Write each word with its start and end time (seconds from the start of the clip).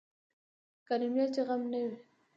کرميه 0.87 1.25
چې 1.33 1.41
غم 1.47 1.61
نه 1.71 1.79
وي. 1.87 1.95